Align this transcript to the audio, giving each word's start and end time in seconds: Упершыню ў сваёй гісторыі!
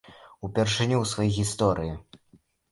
Упершыню 0.47 0.95
ў 0.99 1.05
сваёй 1.11 1.31
гісторыі! 1.37 1.93